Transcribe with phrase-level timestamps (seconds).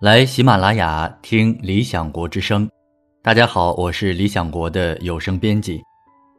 [0.00, 2.66] 来喜马拉雅听理想国之声。
[3.22, 5.82] 大家好，我是理想国的有声编辑。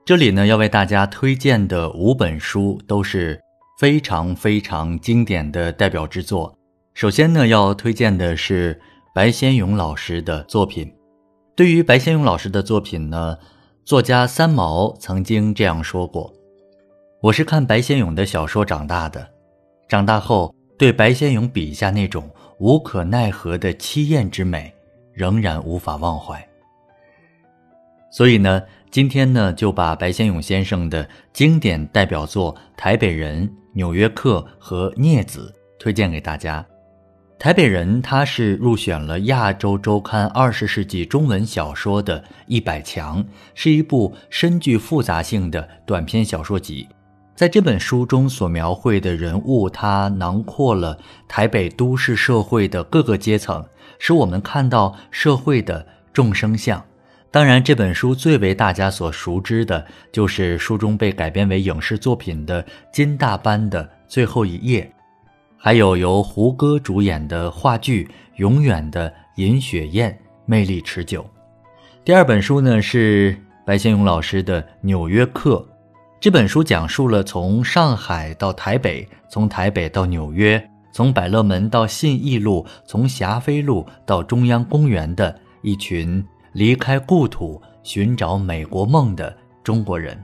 [0.03, 3.39] 这里呢，要为大家推荐的五本书都是
[3.77, 6.51] 非常非常经典的代表之作。
[6.95, 8.81] 首先呢，要推荐的是
[9.13, 10.91] 白先勇老师的作品。
[11.55, 13.37] 对于白先勇老师的作品呢，
[13.85, 16.33] 作家三毛曾经这样说过
[17.21, 19.29] ：“我是看白先勇的小说长大的，
[19.87, 22.27] 长大后对白先勇笔下那种
[22.61, 24.71] 无可奈何的凄艳之美，
[25.13, 26.47] 仍然无法忘怀。”
[28.13, 36.63] 所以呢，今天呢，就把白先勇先生的经典代表作《台北人》《纽约客》和《孽子》推荐给大家。
[37.43, 43.25] 《台北人》他是入选了《亚洲周刊》二十世纪中文小说的一百强，
[43.55, 46.87] 是一部深具复杂性的短篇小说集。
[47.35, 53.65] 在这本书中所描绘的人物，它囊括了台北都市社会的各个阶层，
[53.97, 56.83] 使我们看到社会的众生相。
[57.31, 64.91] 当然，这本书最为大家所熟知的，就是书中被改编为影视作品的金大班的最后一页，
[65.57, 68.03] 还有由胡歌主演的话剧
[68.35, 70.11] 《永远的尹雪艳》，
[70.45, 71.25] 魅力持久。
[72.03, 75.55] 第二本书呢是白先勇老师的《纽约客》，
[76.21, 80.63] 这本书讲述了从上海到台北，从台北到纽约，
[80.93, 86.23] 从百乐门到信义路，从霞飞路到中央公园的一群。
[86.53, 90.23] 离开故土寻找美国梦的中国人，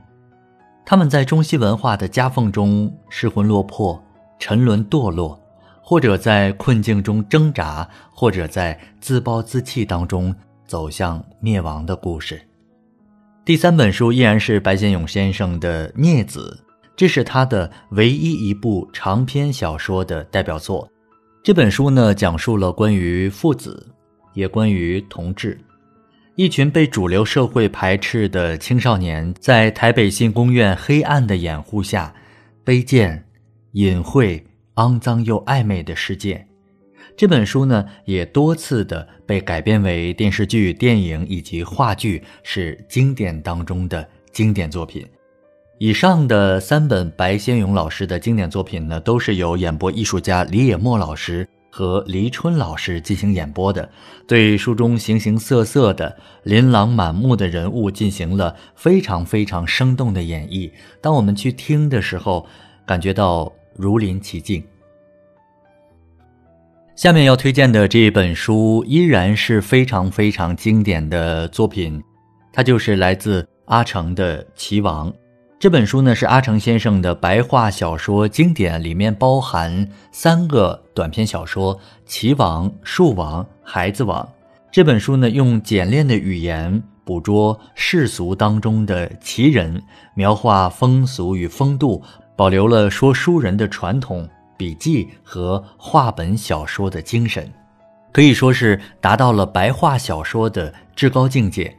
[0.84, 4.00] 他们在中西文化的夹缝中失魂落魄、
[4.38, 5.36] 沉沦堕落，
[5.82, 10.32] 或者在困境中挣扎，或者在自暴自弃当中
[10.64, 12.47] 走向灭亡的故事。
[13.48, 16.62] 第三本书依然是白先勇先生的《孽子》，
[16.94, 20.86] 这是他的唯一一部长篇小说的代表作。
[21.42, 23.88] 这本书呢，讲述了关于父子，
[24.34, 25.58] 也关于同志。
[26.34, 32.14] 一群被主流社会排斥的青少年，在台北新公院黑暗的掩护下，
[32.66, 33.24] 卑贱、
[33.72, 36.46] 隐晦、肮脏又暧昧的世界。
[37.18, 45.04] 这本书呢，也多次的被改编为电视剧、电影以及话剧，是经典当中的经典作品。
[45.78, 51.48] 以上的三本白先勇老师的经典作品呢，都是由演播艺术家李野墨老师。
[51.70, 53.88] 和黎春老师进行演播的，
[54.26, 60.70] 对书中形形色色的琳琅满目的人物进行了非常非常生动的演绎。
[61.00, 62.46] 当我们去听的时候，
[62.86, 64.62] 感觉到如临其境。
[66.98, 72.02] 下面要推荐的这一本书依然是非常非常经典的作品，
[72.52, 75.08] 它就是来自阿城的《棋王》。
[75.60, 81.72] 这本书呢是阿城先生的白话小说经典，里面包含三个短篇小说
[82.04, 84.20] 《棋王》《树王》《孩子王》。
[84.72, 89.80] 这本书呢用简练的语言捕捉世俗当中的奇人，
[90.16, 92.02] 描画风俗与风度，
[92.34, 97.50] 保留了说书人的传统笔记和话本小说的精神，
[98.12, 101.74] 可以说是达到了白话小说的至高境界。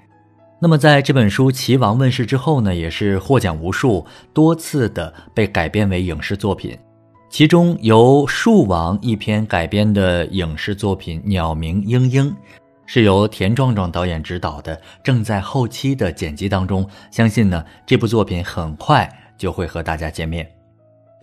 [0.62, 6.78] 那么，在这本书《棋王》问世之后呢，也是获奖无数，多次的被改编为影视作品。
[7.30, 12.32] 其中由《树王》一篇改编的影视作品《鸟鸣莺莺》，
[12.86, 16.86] 是由田壮壮导演执导的，正在后期的剪辑当中。
[17.12, 20.59] 相信呢，这部作品很快就会和大家见面。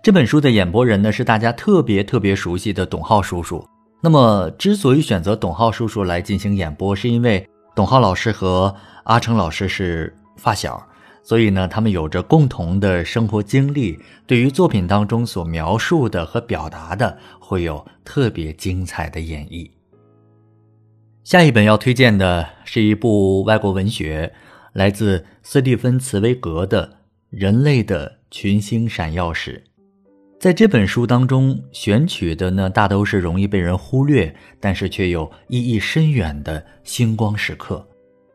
[0.06, 3.68] 这本书的演播人呢，是大家特别特别熟悉的董浩叔叔。
[4.00, 7.44] 那么，之所以选择董浩叔叔来进行演播，是因为
[7.74, 8.72] 董浩老师和
[9.02, 10.80] 阿成老师是发小，
[11.24, 19.68] 所以呢，他们有着共同的生活经历，对于作品当中所描述的和表达的，会有特别精彩的演绎。
[21.24, 24.32] 下一本要推荐的是一部外国文学，
[24.72, 26.86] 来自斯蒂芬·茨威格的
[27.28, 29.60] 《人类的群星闪耀时》。
[30.38, 37.84] 在这本书当中选取的呢，大都是容易被人忽略，但是却有意义深远的星光时刻。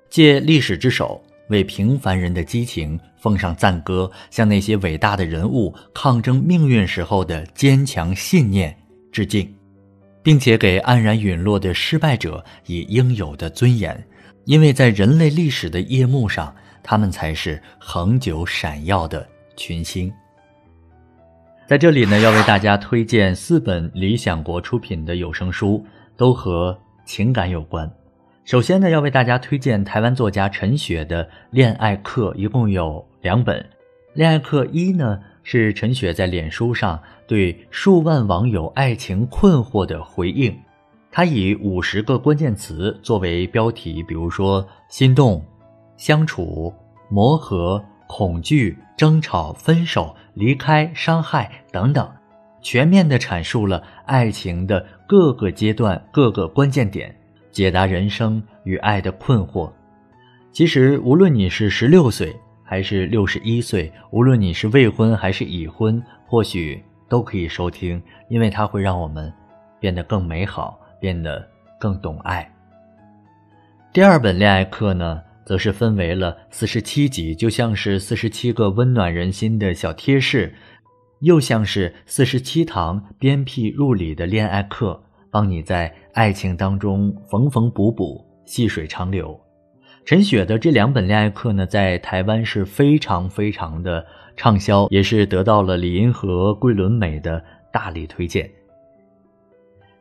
[0.10, 8.76] 借历史之手，为平凡人的激情奉上赞歌，向那些伟大的人物抗争命运时候的坚强信念
[9.12, 9.48] 致敬，
[10.24, 14.04] 并且给黯然陨落的失败者以应有的尊严，
[14.46, 19.26] 因为在人类历史的夜幕上，他们才是恒久闪耀的
[19.56, 20.12] 群星。
[21.72, 25.82] 在这里呢，要为大家推荐四本理想国出品的有声书，
[26.18, 27.90] 都和情感有关。
[28.44, 33.58] 首先呢，要为大家推荐台湾作家陈雪的《恋爱课》，一共有两本。
[34.16, 40.52] 《恋爱课》一呢，是陈雪在脸书上对数万网友爱情困惑的回应；
[41.10, 45.42] 它以五十个关键词作为标题，比如说心动、
[45.96, 46.74] 相处、
[47.08, 52.10] 磨合、恐惧、争吵、分手、离开、伤害等等，
[52.62, 57.16] 全面的阐述了爱情的各个阶段、各个关键点，
[57.52, 59.72] 解答人生与爱的困惑。
[60.52, 69.34] 其实，无论你是十六岁还是六十一岁，无论你是未婚还是已婚，或许都可以收听，因为它会让我们
[69.80, 70.78] 变得更美好。
[71.02, 71.44] 变得
[71.80, 72.48] 更懂爱。
[73.92, 80.54] 第二本恋爱课呢，则是分为了四十七集，就像是四十七个温暖人心的小贴士，
[81.22, 89.40] 又像是四十七堂鞭辟入里的恋爱课，帮你在爱情当中缝缝补补，细水长流。
[90.04, 94.06] 陈雪的这两本恋爱课呢，在台湾是非常非常的
[94.36, 98.50] 畅销，也是得到了李银河、桂纶镁的大力推荐。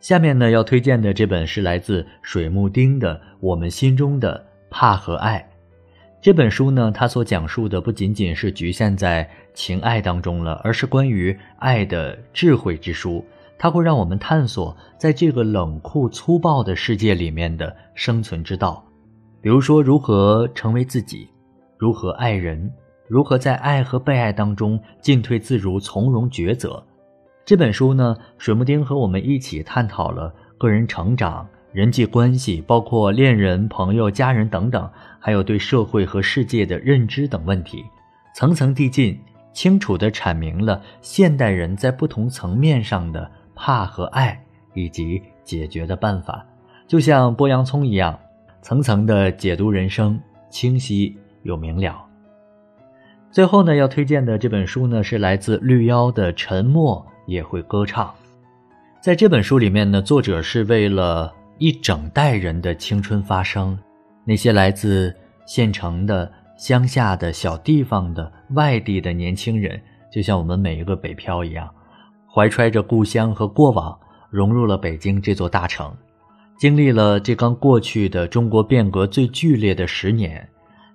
[0.00, 5.38] 下面呢要推荐的这本是来自水木丁的《我们心中的怕和爱》。
[6.22, 13.24] 这本书呢，它所讲述的不仅仅是局限在情爱当中了，而是关于爱的智慧之书。
[13.58, 18.82] 它会让我们探索在这个冷酷粗暴的世界里面的生存之道，
[19.42, 21.28] 比如说如何成为自己，
[21.76, 22.70] 如何爱人，
[23.06, 26.82] 如何在爱和被爱当中进退自如、从容抉择。
[27.44, 37.84] 这本书呢，水木丁和我们一起探讨了个人成长、人际关系，包括恋人、朋友、家人等等，还有对社会和世界的认知等问题，
[38.34, 39.18] 层层递进，
[39.52, 44.42] 清楚地阐明了现代人在不同层面上的怕和爱
[44.74, 46.44] 以及解决的办法，
[46.86, 48.18] 就像剥洋葱一样，
[48.62, 52.04] 层层的解读人生，清晰又明了。
[53.30, 57.04] 最后呢，要推荐的这本书呢，是来自绿妖的《沉默》。
[57.26, 58.12] 也会歌唱，
[59.00, 63.78] 在这本书里面呢，作者是为了一整代人的青春发生。
[64.24, 65.14] 那些来自
[65.46, 69.80] 县城的、乡下的小地方的、外地的年轻人，
[70.10, 71.68] 就像我们每一个北漂一样，
[72.26, 73.96] 怀揣着故乡和过往，
[74.30, 75.94] 融入了北京这座大城，
[76.58, 80.48] 经历了这刚过去的中国变革最剧烈的十年。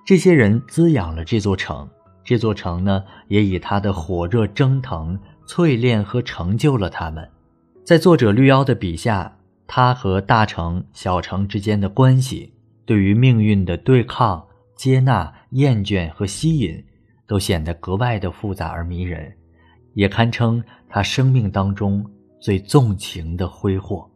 [0.03, 1.87] 这些人滋养了这座城，
[2.23, 5.17] 这座城呢，也以它的火热蒸腾。
[5.47, 7.29] 淬炼和成就了他们，
[7.83, 9.31] 在作者绿妖的笔下，
[9.67, 12.53] 他和大城、小城之间的关系，
[12.85, 16.83] 对于命运的对抗、接纳、厌倦和吸引，
[17.27, 19.35] 都显得格外的复杂而迷人，
[19.93, 22.05] 也堪称他生命当中
[22.39, 24.09] 最纵情的挥霍。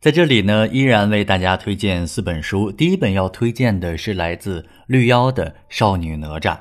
[0.00, 6.56] 在这里呢，依然为大家推荐四本书，第一本要推荐的是来自绿妖的《少女哪吒》。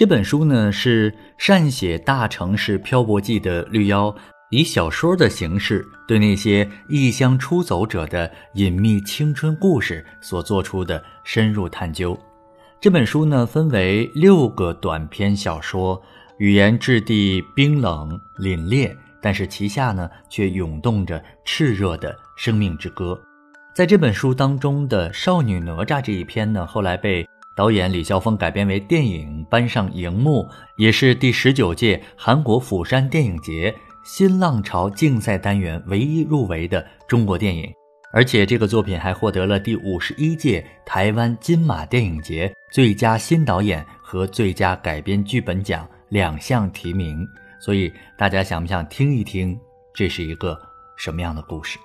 [0.00, 4.16] 这本书呢是善写大城市漂泊记的绿妖，
[4.48, 12.18] 以小说的形式对那些异乡出走者的隐秘青春故事所做出的深入探究。
[12.80, 16.02] 这本书呢分为六个短篇小说，
[16.38, 23.20] 语言质地冰冷凛冽，但是旗下呢却涌动着炽热的生命之歌。
[23.74, 27.28] 在这本书当中的少女哪吒这一篇呢，后来被。
[27.60, 30.48] 导演李霄峰改编为电影搬上荧幕，
[30.78, 37.70] 也是第十九届韩国釜山电影节新浪潮竞赛单元唯一入围的中国电影，
[38.14, 47.28] 而且这个作品还获得了第五十一届台湾金马电影节最佳新导演和最佳改编剧本奖两项提名。
[47.60, 49.54] 所以大家想不想听一听
[49.92, 50.58] 这是一个
[50.96, 51.78] 什么样的故事？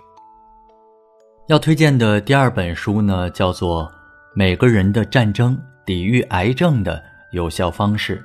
[1.50, 3.91] 要推荐的第二本书呢，叫做。
[4.38, 7.01] 每个人的战争，抵御癌症的
[7.32, 8.22] 有效方式。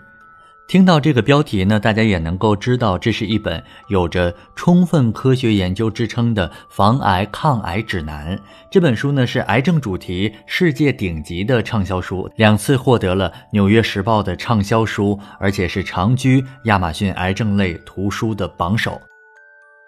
[0.66, 8.36] 听到这个标题呢，大家也能够知道，这是一本有着充分科学研究支撑的防癌抗癌指南。
[8.72, 19.00] 这本书呢是癌症主题世界顶级的畅销书，两次获得了《纽约时报》的畅销书，而且是长居亚马逊癌症类图书的榜首。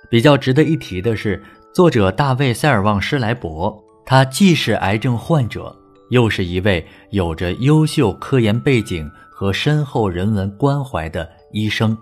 [0.08, 1.42] 比较值得一提的是，
[1.74, 3.76] 作者大卫·塞尔旺施莱伯，
[4.06, 5.76] 他既是癌症患者。
[6.12, 11.96] 又是一位有着优秀科研背景和深厚人文关怀的医生，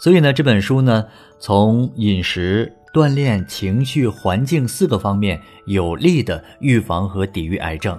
[0.00, 1.06] 所以呢，这本书呢，
[1.38, 7.96] 从饮食、锻炼、情绪、环境四个方面有力的预防和抵御癌症。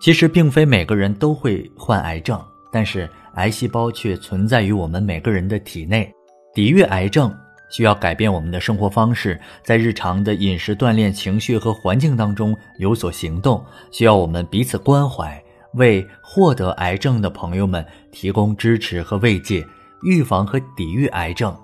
[0.00, 6.08] 其实，并非每个人都会患癌症，但是癌细胞却存在于我们每个人的体内，
[6.54, 7.36] 抵御癌症。
[7.70, 13.64] 需要改变我们的生活方式，在日常的饮食、锻炼、情绪和环境当中有所行动。
[13.90, 15.42] 需要我们彼此关怀，
[15.74, 19.66] 为获得癌症的朋友们提供支持和慰藉。
[20.02, 21.54] 预防和抵御癌症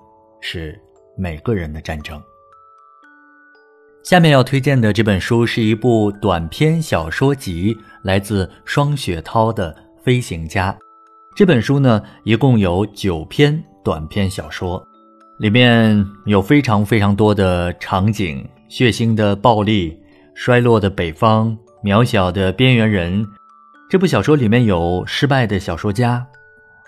[0.41, 0.79] 是
[1.17, 2.21] 每个人的战争。
[4.03, 9.73] 下面要推荐的这本书是一部短篇小说集，来自双雪涛的
[10.03, 10.71] 《飞行家》。
[11.35, 14.87] 这本书呢，一共有九篇短篇小说，
[15.37, 19.95] 里面有非常非常多的场景，血腥的暴力，
[20.33, 23.23] 衰落的北方，渺小的边缘人。
[23.87, 26.25] 这部小说里面有失败的小说家。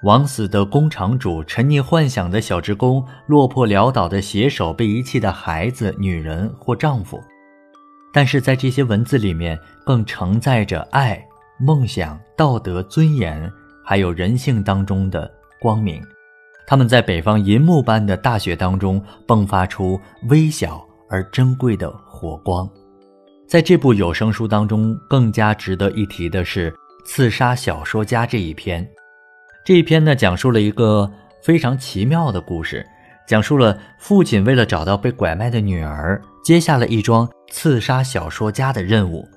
[0.04, 7.22] 枉死的工厂主，沉溺幻想的小职工，落魄潦倒的写手，被遗弃的孩子、女人或丈夫，
[8.12, 11.22] 但是在这些文字里面，更承载着爱、
[11.60, 13.52] 梦想、道德、尊严，
[13.86, 15.30] 还有人性当中的
[15.62, 16.02] 光明。
[16.70, 20.00] 他们在北方银幕般的大雪当中迸发出
[20.30, 22.70] 微小而珍贵的火光。
[23.48, 26.72] 在这部有声书当中，更加值得一提的是
[27.04, 28.88] 《刺杀小说家》这一篇。
[29.66, 31.12] 这一篇呢，讲述了一个
[31.42, 32.86] 非常奇妙的故事，
[33.28, 39.28] 讲述了父亲为了找到被拐卖的女儿，接下了一桩刺杀小说家的任务。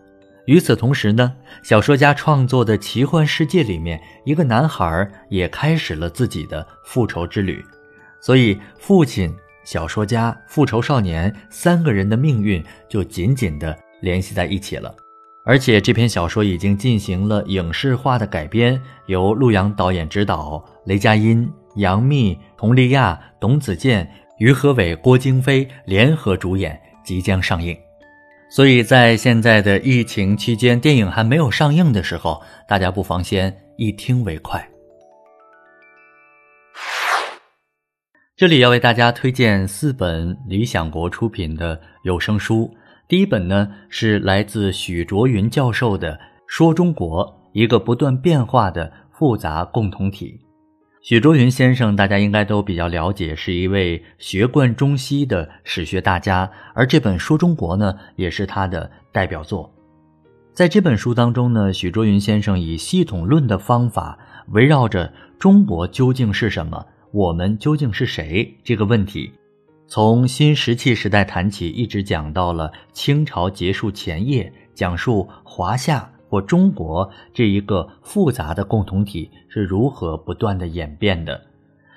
[0.47, 1.33] 与此同时呢，
[1.63, 7.65] 小说家创作的奇幻世界里面，一个男孩也开始了自己的复仇之旅。
[8.21, 9.33] 所以，父亲、
[9.65, 14.93] 小说家、复仇少年三个人的命运就紧紧地联系在一起了。
[15.45, 24.09] 而且这篇小说已经进行了影视化的改编，由陆阳导演执导，雷佳音、杨幂、佟丽娅、董子健、
[24.39, 27.77] 于和伟、郭京飞联合主演，即将上映。
[28.55, 34.69] 所以在现在的疫情期间，电影还没有上映的时候，大家不妨先一听为快。
[38.37, 42.71] 这里要为大家推荐四本理想国出品的有声书。
[43.09, 46.13] 第一本呢是来自许卓云教授的
[46.47, 50.39] 《说中国：一个不断变化的复杂共同体》。
[51.03, 59.69] 许卓云先生大家应该都比较了解，是一位学贯中西的史学大家，而这本《说中国》呢也是他的代表作。
[60.53, 64.17] 在这本书当中呢，许卓云先生以系统论的方法，
[64.51, 69.33] 围绕着中国究竟是什么，我们究竟是谁这个问题。
[69.89, 81.39] 从新石器时代谈起，一直讲到了清朝结束前夜，讲述华夏或中国这一个复杂的共同体是如何不断的演变的。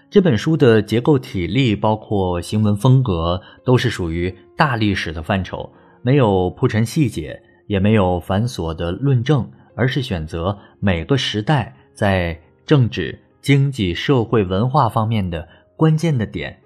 [0.10, 16.60] 这本书的结构体例，包括行文风格，都是属于大历史的范畴，没有铺陈细节，也没有繁琐的论证，而是选择每个时代在政治、经济、社会、文化方面的关键的点。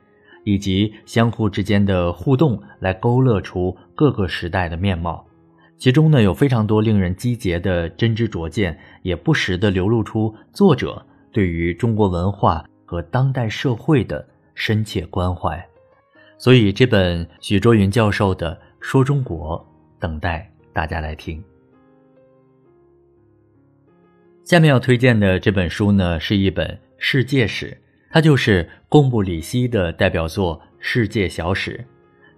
[0.44, 5.24] 以及相互之间的互动，来勾勒出各个时代的面貌。
[5.80, 15.66] 其中呢，有非常多令人击节的真知灼见，也不时地流露出作者对于中国文化和当代社会的深切关怀。
[16.38, 19.58] 所以，这本许卓云教授的《说中国》，
[20.02, 21.42] 等待大家来听。
[24.44, 27.78] 下面要推荐的这本书呢，是一本世界史。
[28.12, 31.78] 它就是贡布里希的代表作《世界小史》，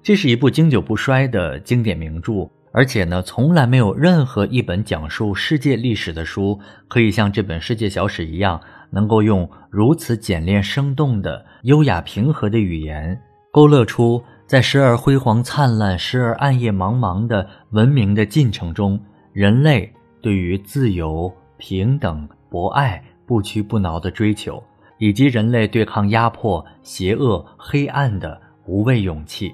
[0.04, 8.60] 这是一部经久不衰的经典名著，而且呢，从来没有任何一本讲述世界历史的书可以像这本《世界小史》一样，
[8.90, 19.00] 能够用如此简练生动的、优雅平和的语言，勾勒出在时而辉煌灿烂、时而暗夜茫茫的文明的进程中，
[19.34, 24.63] 人类对于自由、平等、博爱不屈不挠的追求。
[24.98, 29.51] 以及人类对抗压迫、邪恶、黑暗的无畏勇气。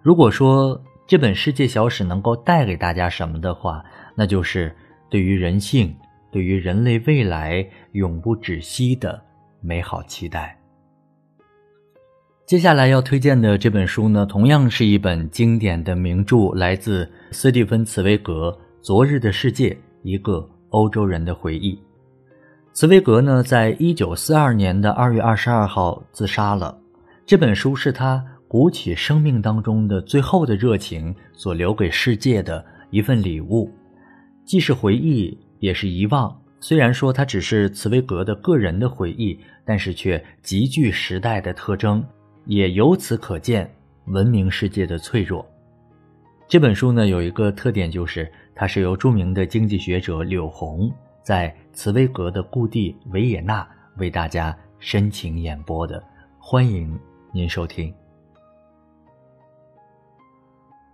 [0.00, 3.84] 如果说这本世界小史能够带给大家什么的话，
[4.16, 4.74] 那就是
[5.08, 5.94] 对于人性、
[6.32, 9.22] 对于人类未来永不止息的
[9.60, 10.58] 美好期待。
[12.44, 18.50] 接下来要推荐的这本书呢，同样是一本经典的名著，来自斯蒂芬·茨威格
[18.84, 21.74] 《昨日的世界：一个欧洲人的回忆》。
[22.72, 26.76] 茨威格呢，在一九四二年的二月二十二号自杀了。
[27.24, 33.70] 这本书是他鼓起生命当中的最后的热情所留给世界的一份礼物，
[34.44, 36.40] 既是回忆，也是遗忘。
[36.60, 42.04] 虽然说它只是茨威格的个人的回忆，但是却极具时代的特征，
[42.46, 43.70] 也由此可见
[44.06, 45.44] 文明世界的脆弱。
[46.48, 50.90] 这本书呢，有一个特点，就是它是由著名的经济学者柳红。
[51.22, 56.00] 在茨威格的故地维也纳为大家深情演播的，
[56.38, 56.96] 欢迎
[57.32, 57.92] 您收听。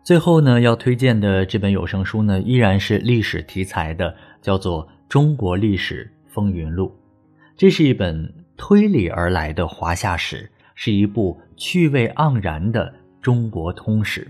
[0.04, 6.88] 最后呢，要推荐的这本有声书呢，依然是历史题材的，叫做《中国历史风云录》。
[7.56, 14.26] 这是一本推理而来的华夏史，是一部趣味盎然的中国通史。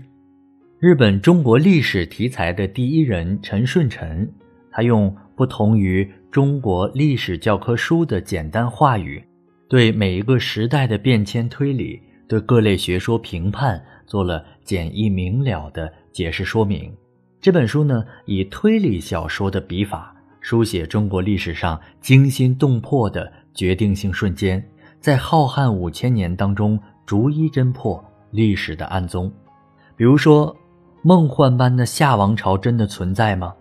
[0.79, 4.31] 日本中国历史题材的第一人陈顺臣，
[4.69, 9.23] 他用不同于中国历史教科书的简单话语，
[9.67, 16.93] 对每一个时代的变迁推理，对各类学说评判做了简易明了的解释说明。
[17.41, 24.63] 这本书呢，以推理小说的笔法，书写中国历史上惊心动魄的决定性瞬间，
[24.99, 29.31] 在浩瀚五千年当中，逐一侦破历史的暗宗。
[29.95, 30.55] 比如说，
[31.01, 33.53] 梦幻般的夏王朝真的存在吗？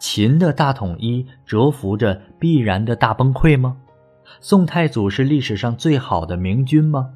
[0.00, 3.76] 秦的大统一蛰伏着必然的大崩溃吗？
[4.40, 7.10] 宋太祖是历史上最好的明君吗？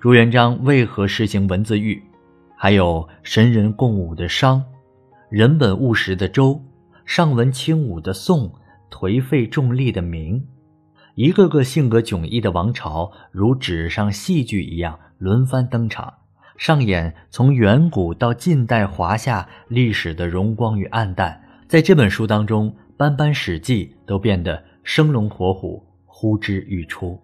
[0.00, 2.00] 朱元璋为何实行文字狱？
[2.56, 4.64] 还有神人共舞的商，
[5.28, 6.62] 人本务实的周，
[7.04, 8.48] 尚文轻武的宋，
[8.92, 10.46] 颓废重利的明，
[11.16, 16.14] 一个个性格迥异的王朝，如纸上戏剧一样轮番登场，
[16.56, 21.42] 上演从远古到近代华夏历史的荣光与暗淡。
[21.66, 27.20] 在这本书当中，斑斑史记都变得生龙活虎、呼之欲出。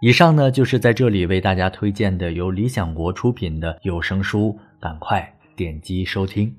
[0.00, 6.54] 以上呢，就是在这里为大家推荐的由理想国出品的有声书，赶快点击收听。